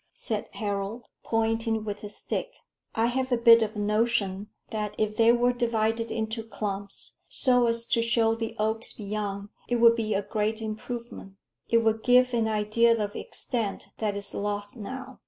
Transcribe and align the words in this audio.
said 0.15 0.47
Harold, 0.53 1.05
pointing 1.21 1.85
with 1.85 1.99
his 1.99 2.15
stick. 2.15 2.55
"I 2.95 3.05
have 3.05 3.31
a 3.31 3.37
bit 3.37 3.61
of 3.61 3.75
a 3.75 3.79
notion 3.79 4.47
that 4.71 4.95
if 4.97 5.15
they 5.15 5.31
were 5.31 5.53
divided 5.53 6.09
into 6.09 6.41
clumps 6.43 7.19
so 7.29 7.67
as 7.67 7.85
to 7.89 8.01
show 8.01 8.33
the 8.33 8.55
oaks 8.57 8.93
beyond 8.93 9.49
it 9.67 9.75
would 9.75 9.95
be 9.95 10.15
a 10.15 10.23
great 10.23 10.59
improvement. 10.59 11.35
It 11.69 11.83
would 11.83 12.01
give 12.01 12.33
an 12.33 12.47
idea 12.47 12.97
of 12.99 13.15
extent 13.15 13.89
that 13.99 14.17
is 14.17 14.33
lost 14.33 14.75
now. 14.75 15.19